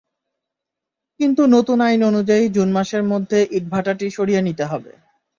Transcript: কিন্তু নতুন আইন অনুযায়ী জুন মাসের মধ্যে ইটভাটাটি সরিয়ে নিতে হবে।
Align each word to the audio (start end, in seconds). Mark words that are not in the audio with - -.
কিন্তু 1.19 1.41
নতুন 1.55 1.77
আইন 1.81 2.01
অনুযায়ী 2.03 2.43
জুন 2.49 2.69
মাসের 2.71 3.03
মধ্যে 3.03 3.39
ইটভাটাটি 3.51 4.07
সরিয়ে 4.09 4.41
নিতে 4.41 4.63
হবে। 4.65 4.91